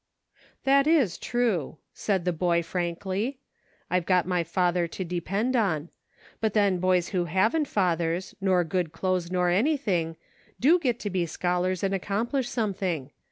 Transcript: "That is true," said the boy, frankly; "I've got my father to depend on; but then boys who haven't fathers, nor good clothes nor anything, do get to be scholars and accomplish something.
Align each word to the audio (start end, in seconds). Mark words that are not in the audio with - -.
"That 0.63 0.87
is 0.87 1.19
true," 1.19 1.77
said 1.93 2.25
the 2.25 2.33
boy, 2.33 2.63
frankly; 2.63 3.37
"I've 3.87 4.07
got 4.07 4.25
my 4.25 4.43
father 4.43 4.87
to 4.87 5.05
depend 5.05 5.55
on; 5.55 5.89
but 6.39 6.55
then 6.55 6.79
boys 6.79 7.09
who 7.09 7.25
haven't 7.25 7.67
fathers, 7.67 8.33
nor 8.41 8.63
good 8.63 8.93
clothes 8.93 9.29
nor 9.29 9.49
anything, 9.51 10.15
do 10.59 10.79
get 10.79 10.99
to 11.01 11.11
be 11.11 11.27
scholars 11.27 11.83
and 11.83 11.93
accomplish 11.93 12.49
something. 12.49 13.11